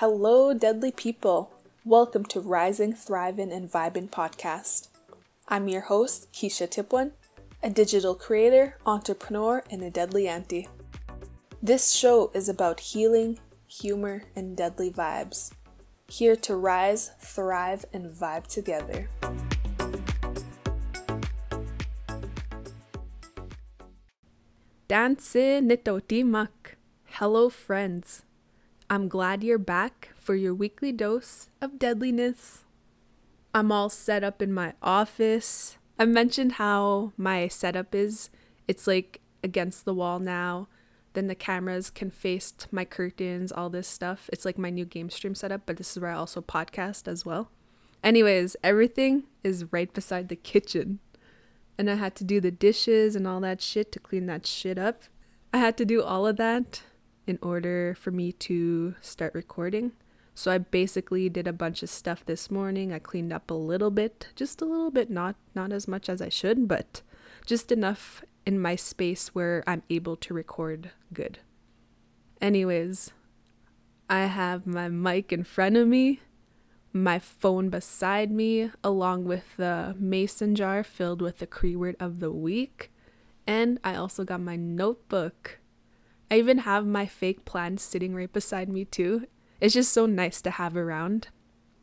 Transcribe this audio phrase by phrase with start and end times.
[0.00, 1.52] Hello, deadly people.
[1.84, 4.88] Welcome to Rising, Thriving, and Vibing podcast.
[5.46, 7.10] I'm your host, Keisha Tipwan,
[7.62, 10.68] a digital creator, entrepreneur, and a deadly auntie.
[11.62, 15.52] This show is about healing, humor, and deadly vibes.
[16.08, 19.10] Here to rise, thrive, and vibe together.
[24.88, 26.78] Nitotimak.
[27.04, 28.22] Hello, friends.
[28.92, 32.64] I'm glad you're back for your weekly dose of deadliness.
[33.54, 35.78] I'm all set up in my office.
[35.96, 38.30] I mentioned how my setup is.
[38.66, 40.66] It's like against the wall now.
[41.12, 44.28] Then the cameras can face my curtains, all this stuff.
[44.32, 47.24] It's like my new game stream setup, but this is where I also podcast as
[47.24, 47.48] well.
[48.02, 50.98] Anyways, everything is right beside the kitchen.
[51.78, 54.78] And I had to do the dishes and all that shit to clean that shit
[54.78, 55.04] up.
[55.54, 56.82] I had to do all of that
[57.30, 59.92] in order for me to start recording.
[60.34, 62.92] So I basically did a bunch of stuff this morning.
[62.92, 66.20] I cleaned up a little bit, just a little bit, not not as much as
[66.20, 67.02] I should, but
[67.46, 71.38] just enough in my space where I'm able to record good.
[72.40, 73.12] Anyways,
[74.08, 76.20] I have my mic in front of me,
[76.92, 82.18] my phone beside me, along with the mason jar filled with the Cree word of
[82.18, 82.90] the week,
[83.46, 85.59] and I also got my notebook
[86.30, 89.26] I even have my fake plant sitting right beside me too.
[89.60, 91.28] It's just so nice to have around.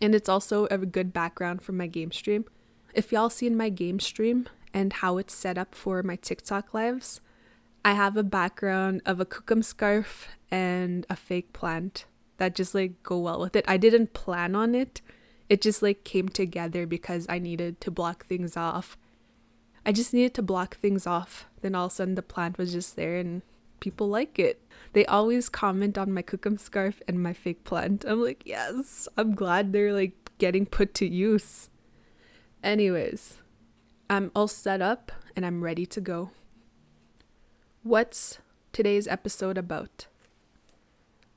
[0.01, 2.45] And it's also a good background for my game stream.
[2.93, 7.21] If y'all seen my game stream and how it's set up for my TikTok lives,
[7.83, 12.05] I have a background of a kukum scarf and a fake plant
[12.37, 13.65] that just like go well with it.
[13.67, 15.01] I didn't plan on it.
[15.49, 18.97] It just like came together because I needed to block things off.
[19.85, 21.47] I just needed to block things off.
[21.61, 23.41] Then all of a sudden the plant was just there and
[23.79, 24.61] people like it.
[24.93, 28.05] They always comment on my kukum scarf and my fake plant.
[28.07, 31.69] I'm like, yes, I'm glad they're like getting put to use.
[32.63, 33.37] Anyways,
[34.09, 36.31] I'm all set up and I'm ready to go.
[37.83, 38.39] What's
[38.73, 40.07] today's episode about?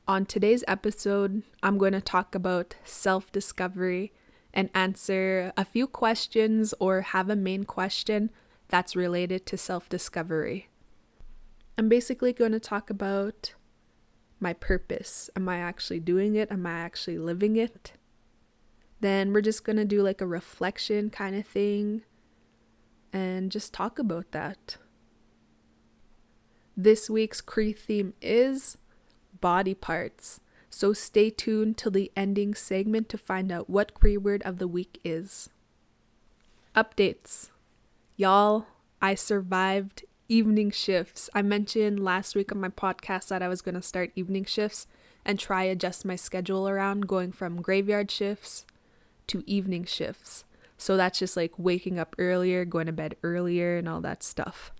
[0.08, 4.12] On today's episode, I'm going to talk about self discovery
[4.52, 8.30] and answer a few questions or have a main question
[8.68, 10.69] that's related to self discovery.
[11.80, 13.54] I'm basically going to talk about
[14.38, 15.30] my purpose.
[15.34, 16.52] Am I actually doing it?
[16.52, 17.94] Am I actually living it?
[19.00, 22.02] Then we're just going to do like a reflection kind of thing
[23.14, 24.76] and just talk about that.
[26.76, 28.76] This week's Cree theme is
[29.40, 30.40] body parts.
[30.68, 34.68] So stay tuned till the ending segment to find out what Cree word of the
[34.68, 35.48] week is.
[36.76, 37.48] Updates.
[38.18, 38.66] Y'all,
[39.00, 41.28] I survived evening shifts.
[41.34, 44.86] I mentioned last week on my podcast that I was going to start evening shifts
[45.24, 48.64] and try adjust my schedule around going from graveyard shifts
[49.26, 50.44] to evening shifts.
[50.78, 54.72] So that's just like waking up earlier, going to bed earlier and all that stuff.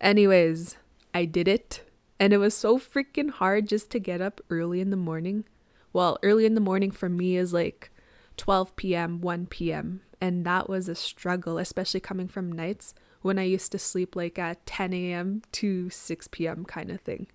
[0.00, 0.76] Anyways,
[1.14, 1.84] I did it
[2.18, 5.44] and it was so freaking hard just to get up early in the morning.
[5.92, 7.92] Well, early in the morning for me is like
[8.36, 10.00] 12 p.m., 1 p.m.
[10.20, 14.38] And that was a struggle, especially coming from nights when I used to sleep like
[14.38, 15.42] at 10 a.m.
[15.52, 16.64] to 6 p.m.
[16.64, 17.26] kind of thing.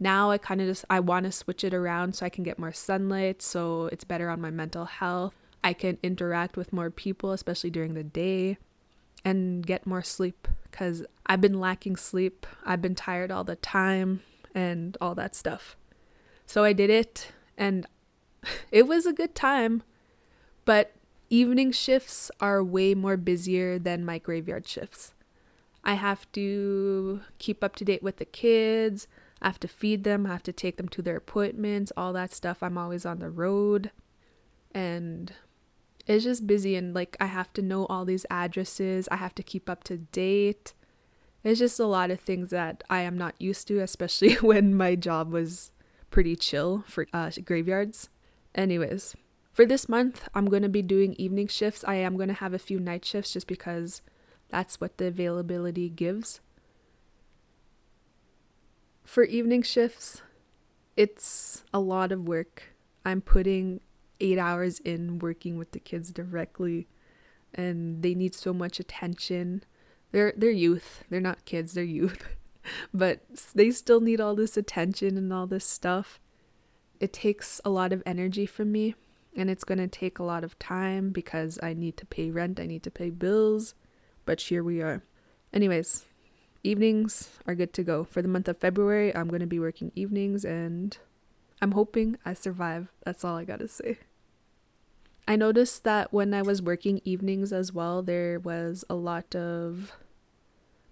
[0.00, 2.58] Now I kind of just I want to switch it around so I can get
[2.58, 5.34] more sunlight so it's better on my mental health.
[5.64, 8.58] I can interact with more people especially during the day
[9.24, 12.46] and get more sleep cuz I've been lacking sleep.
[12.64, 14.22] I've been tired all the time
[14.54, 15.76] and all that stuff.
[16.46, 17.86] So I did it and
[18.70, 19.82] it was a good time.
[20.64, 20.94] But
[21.30, 25.14] evening shifts are way more busier than my graveyard shifts.
[25.84, 29.06] I have to keep up to date with the kids.
[29.40, 30.26] I have to feed them.
[30.26, 32.62] I have to take them to their appointments, all that stuff.
[32.62, 33.90] I'm always on the road.
[34.72, 35.32] And
[36.06, 36.74] it's just busy.
[36.76, 39.08] And like, I have to know all these addresses.
[39.10, 40.74] I have to keep up to date.
[41.44, 44.96] It's just a lot of things that I am not used to, especially when my
[44.96, 45.70] job was
[46.10, 48.08] pretty chill for uh, graveyards.
[48.54, 49.14] Anyways,
[49.58, 51.82] for this month, I'm going to be doing evening shifts.
[51.84, 54.02] I am going to have a few night shifts just because
[54.50, 56.38] that's what the availability gives.
[59.02, 60.22] For evening shifts,
[60.96, 62.76] it's a lot of work.
[63.04, 63.80] I'm putting
[64.20, 66.86] eight hours in working with the kids directly,
[67.52, 69.64] and they need so much attention.
[70.12, 71.02] They're they're youth.
[71.10, 71.72] They're not kids.
[71.72, 72.28] They're youth,
[72.94, 73.22] but
[73.56, 76.20] they still need all this attention and all this stuff.
[77.00, 78.94] It takes a lot of energy from me
[79.38, 82.60] and it's going to take a lot of time because I need to pay rent,
[82.60, 83.74] I need to pay bills,
[84.26, 85.04] but here we are.
[85.52, 86.04] Anyways,
[86.62, 88.04] evenings are good to go.
[88.04, 90.98] For the month of February, I'm going to be working evenings and
[91.62, 92.88] I'm hoping I survive.
[93.04, 93.98] That's all I gotta say.
[95.26, 99.92] I noticed that when I was working evenings as well, there was a lot of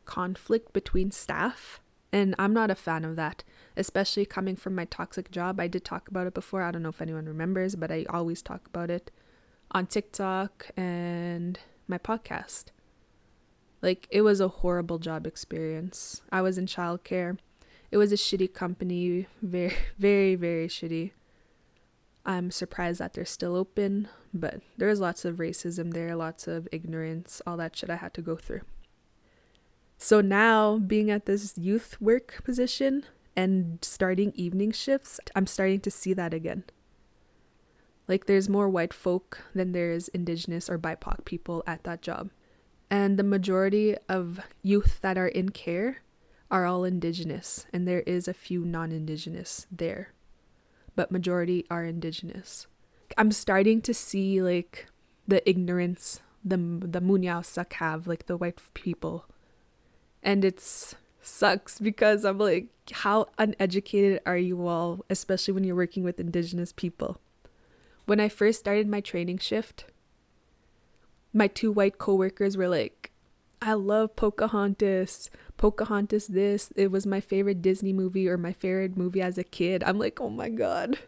[0.04, 1.80] conflict between staff.
[2.12, 3.42] And I'm not a fan of that,
[3.76, 5.60] especially coming from my toxic job.
[5.60, 6.62] I did talk about it before.
[6.62, 9.10] I don't know if anyone remembers, but I always talk about it
[9.70, 11.58] on TikTok and
[11.88, 12.66] my podcast.
[13.82, 16.22] Like, it was a horrible job experience.
[16.32, 17.38] I was in childcare.
[17.90, 21.12] It was a shitty company, very, very, very shitty.
[22.24, 27.40] I'm surprised that they're still open, but there's lots of racism there, lots of ignorance,
[27.46, 28.62] all that shit I had to go through.
[29.98, 33.04] So now, being at this youth work position
[33.34, 36.64] and starting evening shifts, I'm starting to see that again.
[38.06, 42.30] Like, there's more white folk than there's indigenous or BIPOC people at that job.
[42.90, 46.02] And the majority of youth that are in care
[46.50, 50.12] are all indigenous, and there is a few non indigenous there,
[50.94, 52.68] but majority are indigenous.
[53.18, 54.86] I'm starting to see like
[55.26, 59.26] the ignorance the the Munyausak have, like the white people
[60.26, 66.02] and it's sucks because I'm like, how uneducated are you all, especially when you're working
[66.02, 67.20] with indigenous people?
[68.04, 69.86] When I first started my training shift,
[71.32, 73.12] my two white coworkers were like,
[73.62, 75.30] I love Pocahontas.
[75.56, 79.82] Pocahontas, this, it was my favorite Disney movie or my favorite movie as a kid.
[79.84, 80.98] I'm like, oh my God.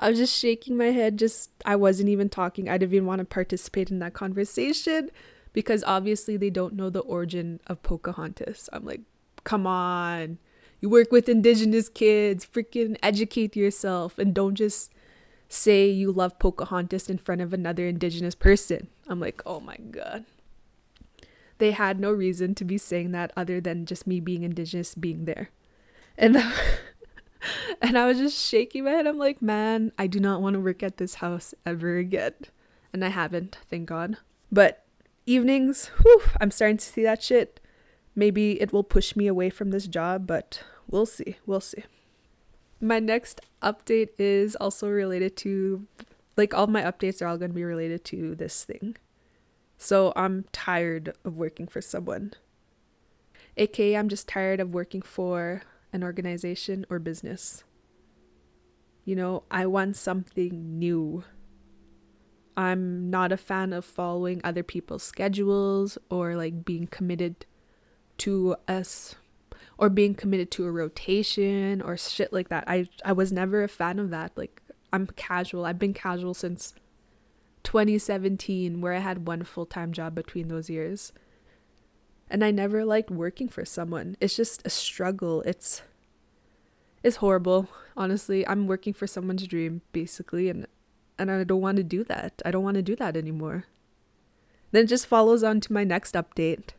[0.00, 2.68] I was just shaking my head, just, I wasn't even talking.
[2.68, 5.10] I didn't even want to participate in that conversation
[5.52, 8.68] because obviously they don't know the origin of Pocahontas.
[8.72, 9.00] I'm like,
[9.44, 10.38] come on.
[10.80, 14.92] You work with indigenous kids, freaking educate yourself and don't just
[15.48, 18.88] say you love Pocahontas in front of another indigenous person.
[19.06, 20.24] I'm like, oh my god.
[21.58, 25.26] They had no reason to be saying that other than just me being indigenous being
[25.26, 25.50] there.
[26.18, 26.36] And
[27.82, 29.06] and I was just shaking my head.
[29.06, 32.34] I'm like, man, I do not want to work at this house ever again.
[32.92, 34.16] And I haven't, thank God.
[34.50, 34.81] But
[35.26, 37.60] evenings, whew, I'm starting to see that shit.
[38.14, 41.36] Maybe it will push me away from this job, but we'll see.
[41.46, 41.84] We'll see.
[42.80, 45.86] My next update is also related to,
[46.36, 48.96] like, all my updates are all going to be related to this thing.
[49.78, 52.32] So I'm tired of working for someone.
[53.56, 57.64] AKA, I'm just tired of working for an organization or business.
[59.04, 61.24] You know, I want something new.
[62.56, 67.46] I'm not a fan of following other people's schedules or like being committed
[68.18, 69.14] to us
[69.78, 72.64] or being committed to a rotation or shit like that.
[72.66, 74.32] I I was never a fan of that.
[74.36, 74.62] Like
[74.92, 75.64] I'm casual.
[75.64, 76.74] I've been casual since
[77.64, 81.12] 2017 where I had one full-time job between those years.
[82.28, 84.16] And I never liked working for someone.
[84.20, 85.42] It's just a struggle.
[85.42, 85.82] It's
[87.02, 87.68] it's horrible.
[87.96, 90.66] Honestly, I'm working for someone's dream basically and
[91.28, 92.42] and I don't want to do that.
[92.44, 93.64] I don't want to do that anymore.
[94.70, 96.70] Then it just follows on to my next update.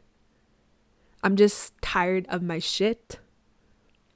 [1.24, 3.20] I'm just tired of my shit.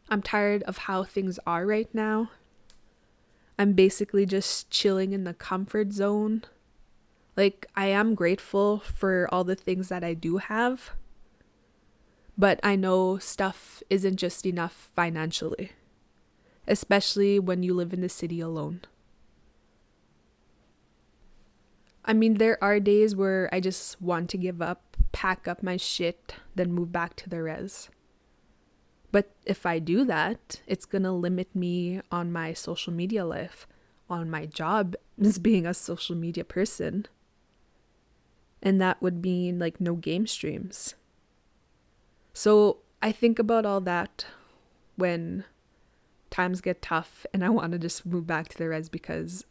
[0.10, 2.32] I'm tired of how things are right now.
[3.60, 6.44] I'm basically just chilling in the comfort zone.
[7.36, 10.92] Like, I am grateful for all the things that I do have,
[12.38, 15.72] but I know stuff isn't just enough financially,
[16.68, 18.82] especially when you live in the city alone.
[22.08, 25.76] I mean, there are days where I just want to give up, pack up my
[25.76, 27.90] shit, then move back to the res.
[29.12, 33.68] But if I do that, it's gonna limit me on my social media life,
[34.10, 37.08] on my job as being a social media person.
[38.64, 40.96] And that would mean like no game streams.
[42.34, 44.26] So I think about all that
[44.96, 45.44] when
[46.30, 49.46] times get tough and I want to just move back to the res because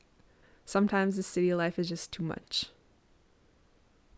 [0.67, 2.67] Sometimes the city life is just too much.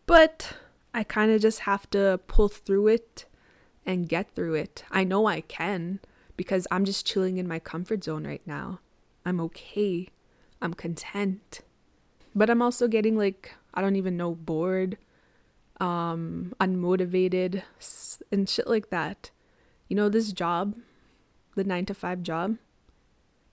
[0.07, 0.57] But
[0.95, 3.25] I kind of just have to pull through it
[3.85, 4.83] and get through it.
[4.89, 5.99] I know I can
[6.35, 8.79] because I'm just chilling in my comfort zone right now.
[9.23, 10.09] I'm okay.
[10.59, 11.61] I'm content.
[12.33, 14.97] But I'm also getting like I don't even know bored,
[15.79, 17.61] um unmotivated
[18.31, 19.29] and shit like that.
[19.87, 20.75] You know this job,
[21.55, 22.57] the 9 to 5 job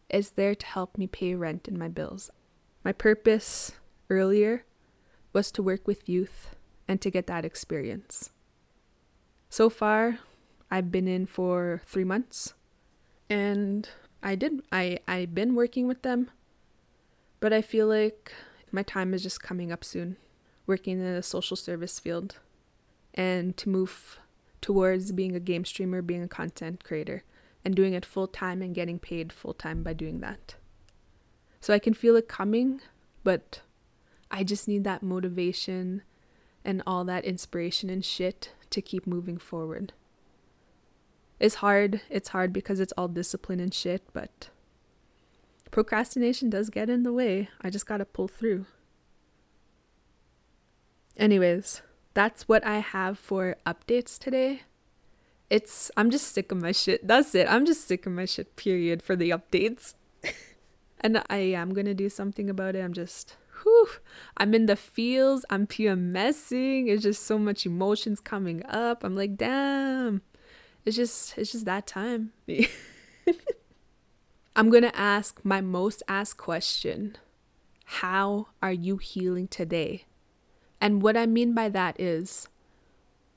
[0.08, 2.30] is there to help me pay rent and my bills.
[2.86, 3.72] My purpose
[4.08, 4.64] earlier
[5.32, 6.54] was to work with youth
[6.86, 8.30] and to get that experience.
[9.50, 10.20] So far,
[10.70, 12.54] I've been in for three months
[13.28, 13.88] and
[14.22, 16.30] I did I I've been working with them,
[17.40, 18.32] but I feel like
[18.70, 20.16] my time is just coming up soon,
[20.64, 22.38] working in the social service field,
[23.14, 24.20] and to move
[24.60, 27.24] towards being a game streamer, being a content creator,
[27.64, 30.54] and doing it full time and getting paid full time by doing that.
[31.66, 32.80] So I can feel it coming,
[33.24, 33.60] but
[34.30, 36.02] I just need that motivation
[36.64, 39.92] and all that inspiration and shit to keep moving forward.
[41.40, 42.02] It's hard.
[42.08, 44.50] It's hard because it's all discipline and shit, but
[45.72, 47.48] procrastination does get in the way.
[47.60, 48.66] I just gotta pull through.
[51.16, 51.82] Anyways,
[52.14, 54.62] that's what I have for updates today.
[55.50, 57.08] It's I'm just sick of my shit.
[57.08, 57.50] That's it.
[57.50, 59.94] I'm just sick of my shit, period, for the updates.
[61.00, 62.80] And I am gonna do something about it.
[62.80, 63.88] I'm just whew,
[64.36, 69.02] I'm in the feels, I'm PMSing, it's just so much emotions coming up.
[69.04, 70.22] I'm like, damn.
[70.84, 72.32] It's just it's just that time.
[74.56, 77.16] I'm gonna ask my most asked question.
[77.84, 80.04] How are you healing today?
[80.80, 82.48] And what I mean by that is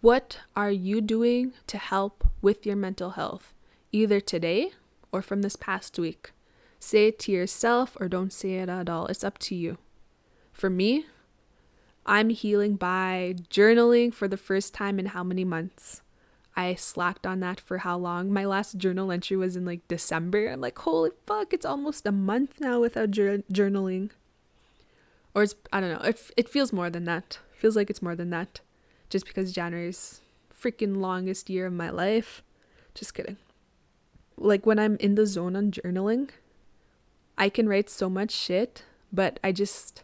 [0.01, 3.53] what are you doing to help with your mental health,
[3.91, 4.71] either today
[5.11, 6.31] or from this past week?
[6.79, 9.05] Say it to yourself or don't say it at all.
[9.07, 9.77] It's up to you.
[10.53, 11.05] For me,
[12.05, 16.01] I'm healing by journaling for the first time in how many months?
[16.55, 18.33] I slacked on that for how long?
[18.33, 20.47] My last journal entry was in like December.
[20.47, 24.09] I'm like, holy fuck, it's almost a month now without jur- journaling.
[25.33, 27.39] Or it's, I don't know, it, it feels more than that.
[27.53, 28.61] feels like it's more than that.
[29.09, 30.21] Just because January's
[30.53, 32.41] freaking longest year of my life.
[32.93, 33.37] Just kidding.
[34.37, 36.29] Like when I'm in the zone on journaling,
[37.39, 40.03] I can write so much shit, but I just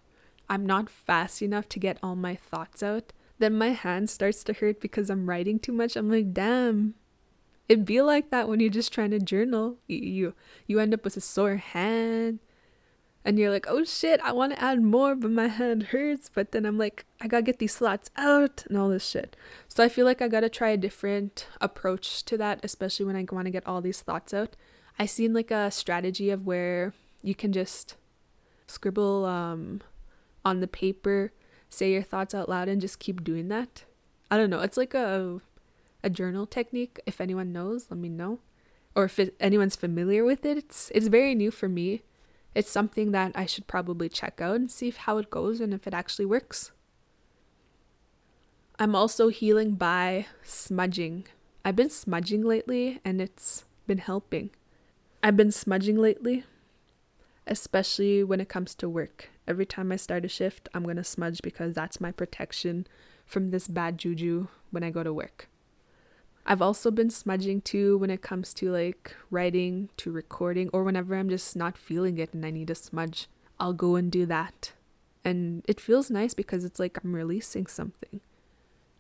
[0.50, 4.54] I'm not fast enough to get all my thoughts out, then my hand starts to
[4.54, 5.96] hurt because I'm writing too much.
[5.96, 6.96] I'm like, damn.
[7.68, 9.78] It'd be like that when you're just trying to journal.
[9.88, 10.34] You
[10.68, 12.40] you end up with a sore hand.
[13.28, 16.30] And you're like, oh shit, I want to add more, but my hand hurts.
[16.32, 19.36] But then I'm like, I gotta get these thoughts out and all this shit.
[19.68, 23.26] So I feel like I gotta try a different approach to that, especially when I
[23.32, 24.56] want to get all these thoughts out.
[25.00, 26.94] I seen like a strategy of where
[27.26, 27.96] you can just
[28.68, 29.82] scribble um
[30.46, 31.34] on the paper,
[31.70, 33.84] say your thoughts out loud, and just keep doing that.
[34.30, 34.62] I don't know.
[34.62, 35.42] It's like a
[36.04, 37.00] a journal technique.
[37.06, 38.40] If anyone knows, let me know.
[38.96, 42.04] Or if it, anyone's familiar with it, it's it's very new for me.
[42.54, 45.88] It's something that I should probably check out and see how it goes and if
[45.88, 46.72] it actually works.
[48.78, 51.26] I'm also healing by smudging.
[51.66, 54.52] I've been smudging lately and it's been helping.
[55.24, 56.44] I've been smudging lately,
[57.48, 59.30] especially when it comes to work.
[59.48, 62.88] Every time I start a shift, I'm going to smudge because that's my protection
[63.26, 65.50] from this bad juju when I go to work.
[66.46, 71.16] I've also been smudging too when it comes to like writing, to recording, or whenever
[71.16, 73.28] I'm just not feeling it and I need a smudge,
[73.60, 74.74] I'll go and do that.
[75.24, 78.22] And it feels nice because it's like I'm releasing something.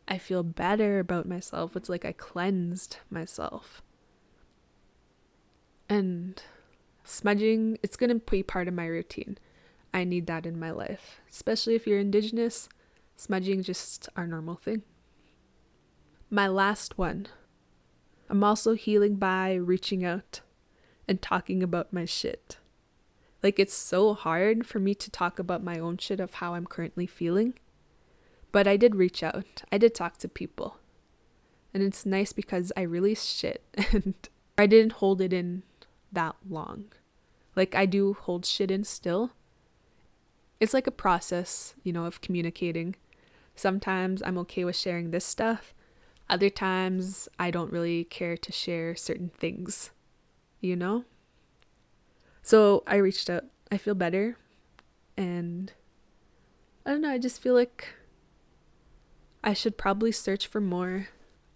[0.07, 1.75] I feel better about myself.
[1.75, 3.83] It's like I cleansed myself.
[5.87, 6.41] And
[7.05, 9.37] smudging, it's going to be part of my routine.
[9.93, 11.21] I need that in my life.
[11.29, 12.67] Especially if you're indigenous,
[13.15, 14.83] smudging just our normal thing.
[16.29, 17.27] My last one.
[18.29, 20.41] I'm also healing by reaching out
[21.07, 22.57] and talking about my shit.
[23.43, 26.65] Like it's so hard for me to talk about my own shit of how I'm
[26.65, 27.53] currently feeling.
[28.51, 29.63] But I did reach out.
[29.71, 30.77] I did talk to people.
[31.73, 34.15] And it's nice because I released shit and
[34.57, 35.63] I didn't hold it in
[36.15, 36.85] that long.
[37.55, 39.31] Like I do hold shit in still,
[40.59, 42.95] it's like a process, you know, of communicating.
[43.55, 45.73] Sometimes I'm okay with sharing this stuff.
[46.29, 49.91] Other times I don't really care to share certain things,
[50.59, 51.05] you know?
[52.41, 53.45] So I reached out.
[53.71, 54.37] I feel better.
[55.17, 55.71] And
[56.85, 57.87] I don't know, I just feel like
[59.43, 61.07] I should probably search for more.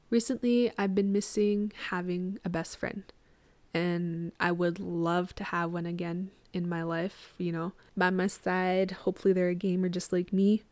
[0.09, 3.03] Recently, I've been missing having a best friend,
[3.73, 8.27] and I would love to have one again in my life, you know, by my
[8.27, 8.91] side.
[8.91, 10.63] Hopefully, they're a gamer just like me.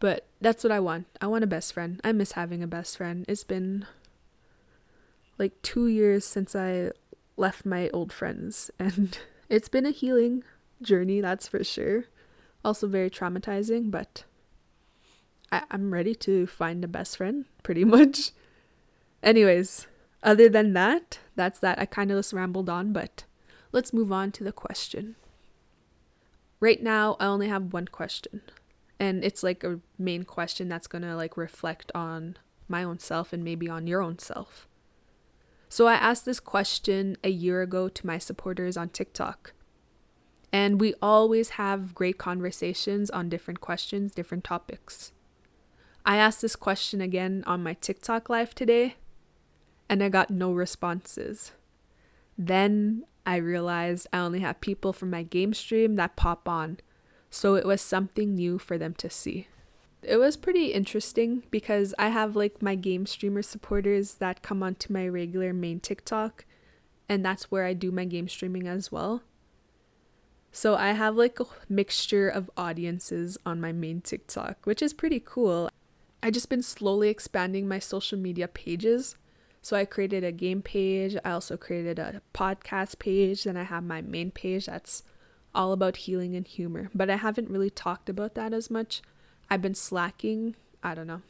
[0.00, 1.06] But that's what I want.
[1.20, 2.00] I want a best friend.
[2.04, 3.24] I miss having a best friend.
[3.26, 3.84] It's been
[5.38, 6.90] like two years since I
[7.36, 9.18] left my old friends, and
[9.48, 10.44] it's been a healing
[10.82, 12.04] journey, that's for sure.
[12.64, 14.24] Also, very traumatizing, but
[15.50, 18.32] I- I'm ready to find a best friend, pretty much.
[19.22, 19.86] Anyways,
[20.22, 21.78] other than that, that's that.
[21.78, 23.24] I kind of just rambled on, but
[23.72, 25.16] let's move on to the question.
[26.60, 28.42] Right now, I only have one question,
[28.98, 32.36] and it's like a main question that's going to like reflect on
[32.68, 34.66] my own self and maybe on your own self.
[35.68, 39.52] So I asked this question a year ago to my supporters on TikTok.
[40.50, 45.12] And we always have great conversations on different questions, different topics.
[46.06, 48.96] I asked this question again on my TikTok live today,
[49.88, 51.52] and I got no responses.
[52.36, 56.78] Then I realized I only have people from my game stream that pop on.
[57.30, 59.48] So it was something new for them to see.
[60.02, 64.92] It was pretty interesting because I have like my game streamer supporters that come onto
[64.92, 66.44] my regular main TikTok,
[67.08, 69.22] and that's where I do my game streaming as well.
[70.52, 75.20] So I have like a mixture of audiences on my main TikTok, which is pretty
[75.24, 75.68] cool.
[76.22, 79.16] I just been slowly expanding my social media pages.
[79.68, 83.84] So I created a game page, I also created a podcast page, then I have
[83.84, 85.02] my main page that's
[85.54, 86.88] all about healing and humor.
[86.94, 89.02] But I haven't really talked about that as much.
[89.50, 90.56] I've been slacking.
[90.82, 91.20] I don't know.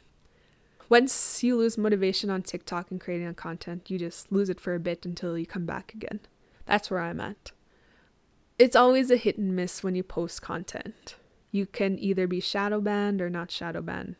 [0.87, 4.79] Once you lose motivation on TikTok and creating content, you just lose it for a
[4.79, 6.21] bit until you come back again.
[6.65, 7.51] That's where I'm at.
[8.57, 11.15] It's always a hit and miss when you post content.
[11.51, 14.15] You can either be shadow banned or not shadow banned.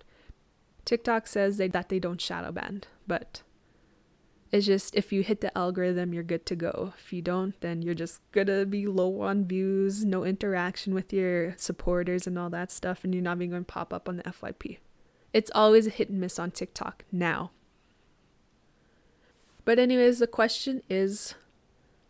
[0.83, 3.43] TikTok says they, that they don't shadow ban, but
[4.51, 6.93] it's just if you hit the algorithm, you're good to go.
[6.97, 11.53] If you don't, then you're just gonna be low on views, no interaction with your
[11.57, 14.79] supporters and all that stuff, and you're not even gonna pop up on the FYP.
[15.33, 17.51] It's always a hit and miss on TikTok now.
[19.65, 21.35] But, anyways, the question is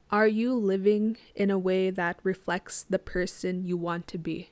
[0.10, 4.52] Are you living in a way that reflects the person you want to be?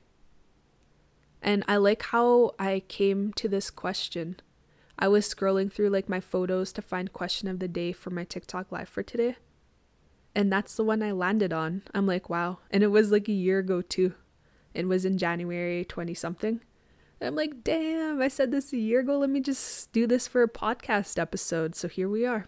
[1.40, 4.40] And I like how I came to this question
[4.98, 8.24] I was scrolling through like my photos to find question of the day for my
[8.24, 9.36] TikTok live for today.
[10.34, 11.82] And that's the one I landed on.
[11.94, 12.58] I'm like, wow.
[12.70, 14.14] And it was like a year ago too.
[14.74, 16.60] It was in January 20 something.
[17.20, 19.18] I'm like, damn, I said this a year ago.
[19.18, 21.74] Let me just do this for a podcast episode.
[21.74, 22.46] So here we are.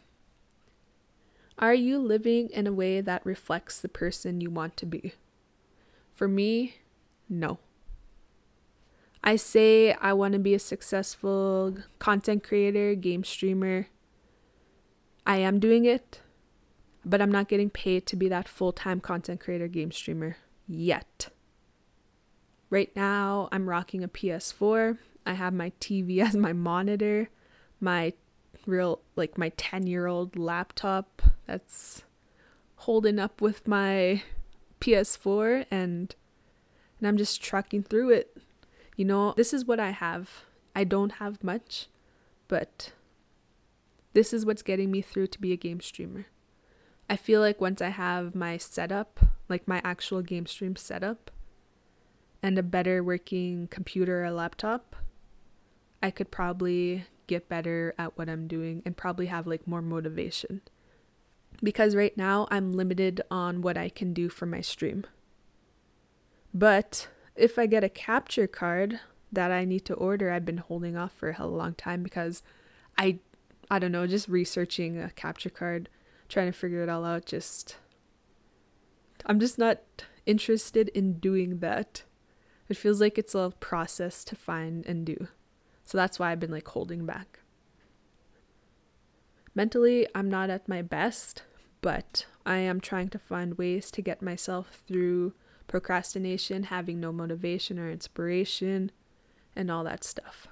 [1.58, 5.14] Are you living in a way that reflects the person you want to be?
[6.14, 6.76] For me,
[7.28, 7.58] no.
[9.22, 13.88] I say I want to be a successful content creator, game streamer.
[15.26, 16.20] I am doing it,
[17.04, 20.36] but I'm not getting paid to be that full time content creator, game streamer
[20.66, 21.28] yet.
[22.70, 24.96] Right now, I'm rocking a PS4.
[25.26, 27.28] I have my TV as my monitor,
[27.78, 28.14] my
[28.66, 32.04] real, like my 10 year old laptop that's
[32.76, 34.22] holding up with my
[34.80, 36.14] PS4, and,
[36.98, 38.39] and I'm just trucking through it
[39.00, 40.44] you know, this is what I have.
[40.76, 41.86] I don't have much,
[42.48, 42.92] but
[44.12, 46.26] this is what's getting me through to be a game streamer.
[47.08, 51.30] I feel like once I have my setup, like my actual game stream setup,
[52.42, 54.94] and a better working computer or laptop,
[56.02, 60.60] I could probably get better at what I'm doing and probably have like more motivation.
[61.62, 65.06] Because right now I'm limited on what I can do for my stream.
[66.52, 67.08] But
[67.40, 69.00] if I get a capture card
[69.32, 72.42] that I need to order, I've been holding off for a long time because
[72.98, 73.18] I
[73.70, 75.88] I don't know, just researching a capture card,
[76.28, 77.76] trying to figure it all out, just
[79.26, 79.80] I'm just not
[80.26, 82.02] interested in doing that.
[82.68, 85.28] It feels like it's a process to find and do.
[85.84, 87.40] So that's why I've been like holding back.
[89.54, 91.42] Mentally, I'm not at my best,
[91.80, 95.32] but I am trying to find ways to get myself through
[95.70, 98.90] procrastination, having no motivation or inspiration,
[99.54, 100.48] and all that stuff.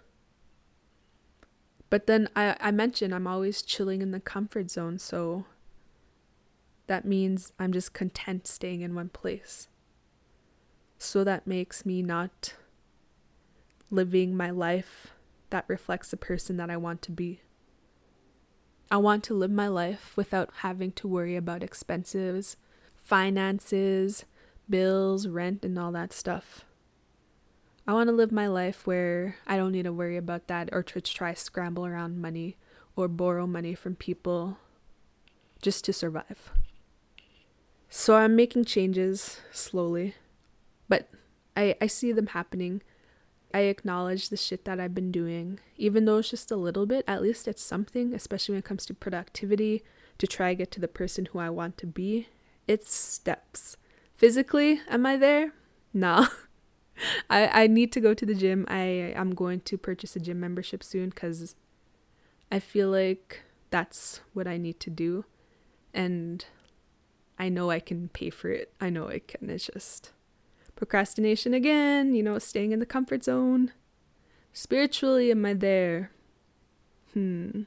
[1.91, 5.45] But then I, I mentioned I'm always chilling in the comfort zone, so
[6.87, 9.67] that means I'm just content staying in one place.
[10.99, 12.55] So that makes me not
[13.91, 15.09] living my life
[15.51, 17.41] that reflects the person that I want to be.
[18.91, 22.57] I want to live my life without having to worry about expenses,
[22.97, 24.25] finances,
[24.69, 26.65] bills, rent, and all that stuff.
[27.87, 30.83] I want to live my life where I don't need to worry about that or
[30.83, 32.57] to try scramble around money
[32.97, 34.59] or borrow money from people
[35.63, 36.53] just to survive.
[37.89, 40.15] So I'm making changes slowly,
[40.89, 41.09] but
[41.57, 42.83] I, I see them happening.
[43.55, 47.05] I acknowledge the shit that I've been doing, even though it's just a little bit,
[47.09, 49.83] at least it's something, especially when it comes to productivity,
[50.19, 52.29] to try to get to the person who I want to be.
[52.67, 53.79] It's steps.
[54.19, 55.53] Physically, am I there?
[55.95, 56.27] Nah.
[57.31, 58.67] I I need to go to the gym.
[58.69, 61.55] I I'm going to purchase a gym membership soon cuz
[62.51, 65.25] I feel like that's what I need to do
[65.95, 66.45] and
[67.39, 68.73] I know I can pay for it.
[68.81, 69.49] I know I can.
[69.49, 70.13] It's just
[70.75, 73.73] procrastination again, you know, staying in the comfort zone.
[74.53, 76.11] Spiritually, am I there?
[77.15, 77.63] Hmm.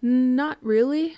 [0.00, 1.16] Not really,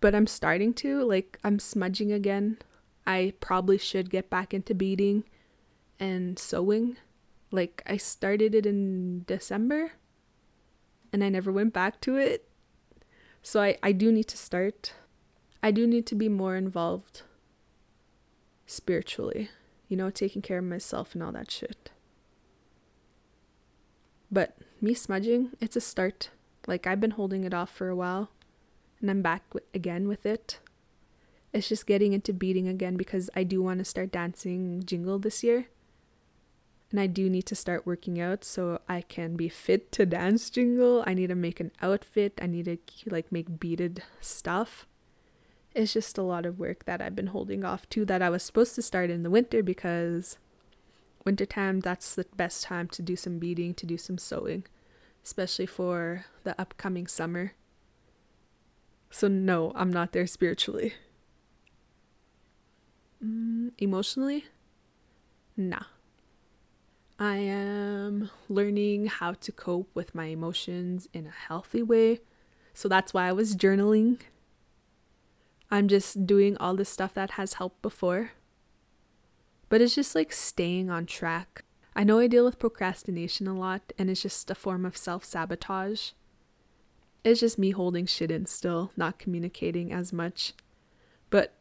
[0.00, 1.02] but I'm starting to.
[1.02, 2.58] Like, I'm smudging again.
[3.06, 5.24] I probably should get back into beading
[6.00, 6.96] and sewing.
[7.50, 9.92] Like, I started it in December
[11.12, 12.48] and I never went back to it.
[13.42, 14.92] So I, I do need to start.
[15.62, 17.22] I do need to be more involved
[18.66, 19.50] spiritually,
[19.88, 21.90] you know, taking care of myself and all that shit.
[24.30, 26.30] But me smudging, it's a start.
[26.66, 28.30] Like, I've been holding it off for a while,
[29.00, 30.58] and I'm back w- again with it.
[31.56, 35.42] It's just getting into beading again because I do want to start dancing jingle this
[35.42, 35.68] year.
[36.90, 40.50] And I do need to start working out so I can be fit to dance
[40.50, 41.02] jingle.
[41.06, 42.38] I need to make an outfit.
[42.42, 42.78] I need to
[43.10, 44.86] like make beaded stuff.
[45.74, 48.42] It's just a lot of work that I've been holding off to that I was
[48.42, 50.36] supposed to start in the winter because
[51.24, 54.64] wintertime that's the best time to do some beading, to do some sewing,
[55.24, 57.52] especially for the upcoming summer.
[59.10, 60.92] So no, I'm not there spiritually.
[63.24, 64.44] Mm, emotionally?
[65.56, 65.84] Nah.
[67.18, 72.20] I am learning how to cope with my emotions in a healthy way.
[72.74, 74.20] So that's why I was journaling.
[75.70, 78.32] I'm just doing all the stuff that has helped before.
[79.68, 81.64] But it's just like staying on track.
[81.94, 85.24] I know I deal with procrastination a lot, and it's just a form of self
[85.24, 86.10] sabotage.
[87.24, 90.52] It's just me holding shit in still, not communicating as much.
[91.30, 91.54] But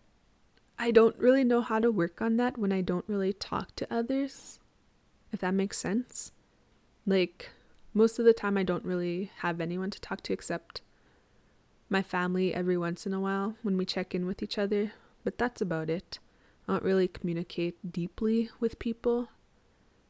[0.77, 3.93] I don't really know how to work on that when I don't really talk to
[3.93, 4.59] others
[5.35, 6.31] if that makes sense.
[7.05, 7.51] Like,
[7.93, 10.81] most of the time, I don't really have anyone to talk to except
[11.89, 15.37] my family every once in a while when we check in with each other, but
[15.37, 16.19] that's about it.
[16.67, 19.29] I don't really communicate deeply with people.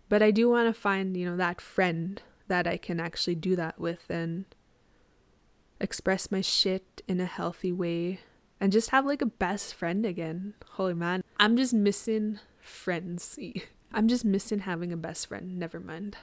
[0.08, 3.56] But I do want to find, you know, that friend that I can actually do
[3.56, 4.46] that with and
[5.82, 8.22] express my shit in a healthy way
[8.60, 10.54] and just have like a best friend again.
[10.72, 13.38] Holy man, I'm just missing friends.
[13.94, 15.58] I'm just missing having a best friend.
[15.58, 16.18] Never mind.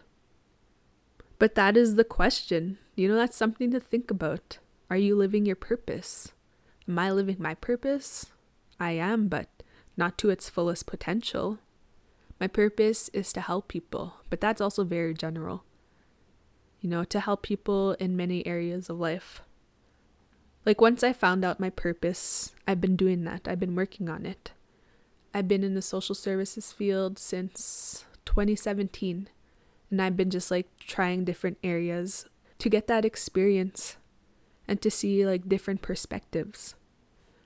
[1.38, 2.79] But that is the question.
[2.95, 4.59] You know, that's something to think about.
[4.90, 6.33] Are you living your purpose?
[6.87, 8.27] Am I living my purpose?
[8.79, 9.49] I am, but
[9.97, 11.59] not to its fullest potential.
[12.38, 15.64] My purpose is to help people, but that's also very general.
[16.81, 19.42] You know, to help people in many areas of life.
[20.64, 23.48] Like once I found out my purpose, I've been doing that.
[23.48, 24.53] I've been working on it.
[25.35, 29.29] I've been in the social services field since 2017,
[29.90, 32.27] and I've been just like trying different areas
[32.59, 33.96] to get that experience
[34.68, 36.77] and to see like different perspectives.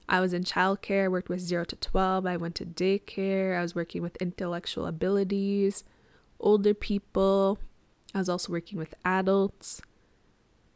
[0.09, 3.75] I was in childcare, worked with 0 to 12, I went to daycare, I was
[3.75, 5.85] working with intellectual abilities,
[6.39, 7.59] older people,
[8.15, 9.81] I was also working with adults,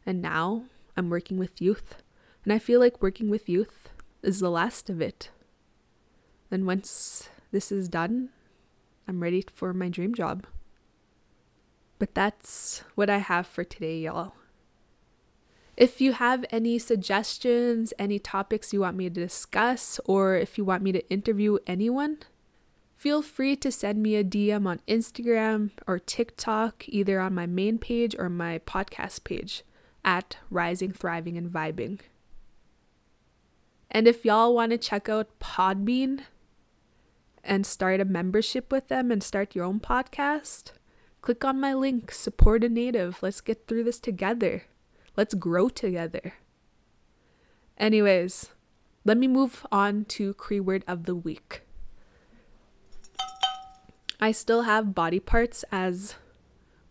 [0.05, 0.63] and now
[0.97, 2.01] I'm working with youth.
[2.43, 3.89] And I feel like working with youth
[4.23, 5.29] is the last of it.
[6.49, 8.29] Then once this is done,
[9.07, 10.45] I'm ready for my dream job.
[11.99, 14.33] But that's what I have for today, y'all.
[15.77, 20.65] If you have any suggestions, any topics you want me to discuss, or if you
[20.65, 22.19] want me to interview anyone,
[22.97, 27.77] feel free to send me a DM on Instagram or TikTok, either on my main
[27.77, 29.63] page or my podcast page
[30.03, 31.99] at Rising, Thriving, and Vibing.
[33.91, 36.21] And if y'all want to check out Podbean,
[37.43, 40.71] and start a membership with them and start your own podcast,
[41.21, 43.21] click on my link, support a native.
[43.21, 44.63] Let's get through this together.
[45.17, 46.33] Let's grow together.
[47.77, 48.49] Anyways,
[49.03, 51.63] let me move on to Cree word of the week.
[54.19, 56.15] I still have body parts as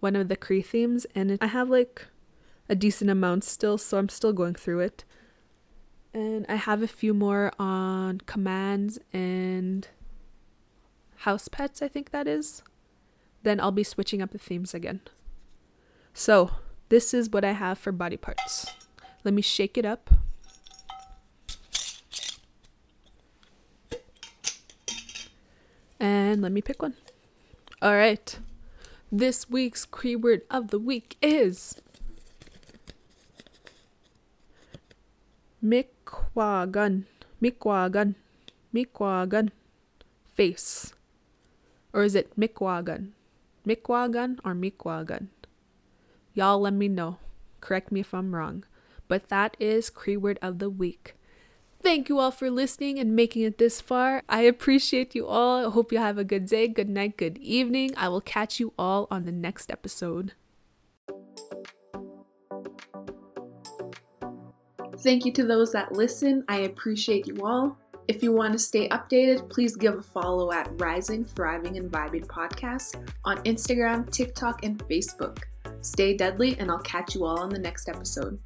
[0.00, 2.06] one of the Cree themes, and I have like
[2.68, 5.04] a decent amount still, so I'm still going through it.
[6.12, 9.86] And I have a few more on commands and
[11.18, 12.62] house pets, I think that is,
[13.42, 15.00] then I'll be switching up the themes again.
[16.12, 16.50] So,
[16.88, 18.66] this is what I have for body parts.
[19.22, 20.10] Let me shake it up.
[26.00, 26.94] And let me pick one.
[27.82, 28.38] All right.
[29.12, 31.80] This week's Cree word of the week is
[36.10, 37.04] Mikwagun.
[37.42, 38.14] Mikwagun.
[38.74, 39.50] Mikwagun.
[40.34, 40.94] Face.
[41.92, 43.10] Or is it Mikwagan?
[43.66, 45.28] Mikwagan or Mikwagan?
[46.34, 47.18] Y'all let me know.
[47.60, 48.64] Correct me if I'm wrong.
[49.08, 51.14] But that is Cree word of the week.
[51.82, 54.22] Thank you all for listening and making it this far.
[54.28, 55.66] I appreciate you all.
[55.66, 57.92] I hope you have a good day, good night, good evening.
[57.96, 60.32] I will catch you all on the next episode.
[65.02, 66.44] Thank you to those that listen.
[66.48, 67.78] I appreciate you all.
[68.06, 72.26] If you want to stay updated, please give a follow at Rising, Thriving, and Vibing
[72.26, 75.44] Podcast on Instagram, TikTok, and Facebook.
[75.80, 78.38] Stay deadly, and I'll catch you all on the next episode.